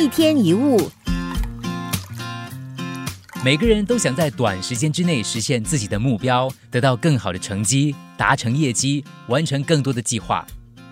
[0.00, 0.80] 一天一物，
[3.44, 10.46] 每个人都想在短时间之内实现自己的目标，得到更好的成绩，达成业绩，完成更多的计划。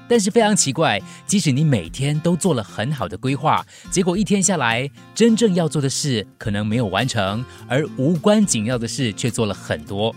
[0.06, 10.14] 但是非常奇怪，即使你每天都做了很好的规划，结果一天下来，真正要做的事可能没有完成，而无关紧要的事却做了很多。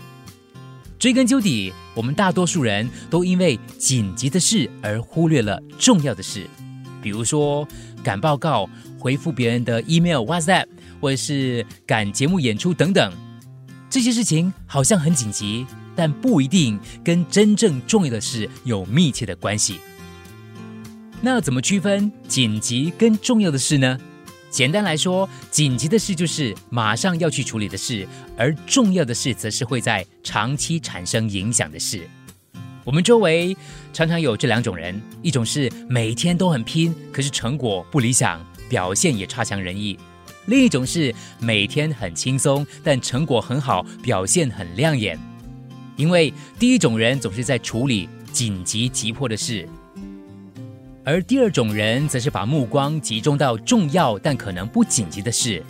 [0.98, 6.46] 追根究底，我们大多数人都因为紧急的事而忽略了重要的事，
[7.02, 7.66] 比如说
[8.02, 8.66] 赶报告、
[8.98, 10.66] 回复别人的 email、WhatsApp，
[11.00, 13.12] 或者是赶节目演出等等。
[13.90, 15.66] 这些事情好像很紧急。
[15.94, 19.78] 但不一定跟真正重要的事有密切的关系。
[21.20, 23.98] 那怎么区分紧急跟重要的事呢？
[24.48, 32.08] 简单来说，紧急的事就是马上要去处理的事，而重要的事则是会在长期产生影响的事。
[32.84, 33.56] 我们周围
[33.92, 39.96] 常常有这两种人：一种是每天都很拼，可是成果不理想，表现也差强人意；
[40.46, 45.16] 另一种是每天很轻松，但成果很好，表现很亮眼。
[45.96, 49.68] 因为第一种人总是在处理紧急急迫的事，
[51.04, 55.62] 而第二种人则是把目光集中到重要但可能不紧急的事。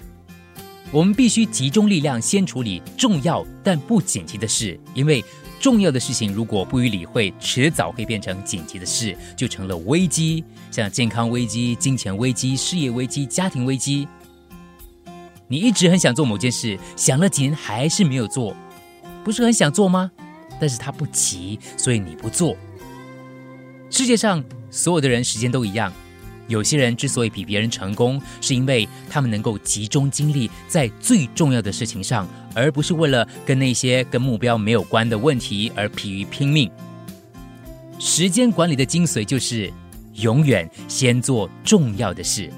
[0.90, 5.22] 我们必须集中力量，先处理重要但不紧急的事，因为
[5.62, 14.08] 重要的事情如果不予理会，迟早会变成紧急的事，就成了危机，像健康危机、金钱危机、事业危机、家庭危机。
[15.46, 18.56] 你一直很想做某件事，想了几年还是没有做。
[19.22, 20.10] 不是很想做吗？
[20.60, 22.56] 但是他不急，所以你不做。
[23.88, 25.92] 世界上所有的人时间都一样，
[26.48, 36.70] 有些人之所以比别人成功，是因为他们能够集中精力在最重要的事情上，而不是为了跟那些跟目标没有关的问题而疲于拼命。
[37.98, 39.72] 时间管理的精髓就是
[40.14, 42.50] 永远先做重要的事。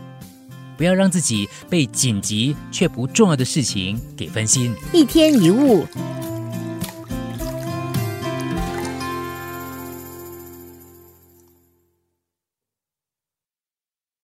[0.76, 4.74] 不要让自己被紧急却不重要的事情给分心。
[4.92, 5.86] 一天一物，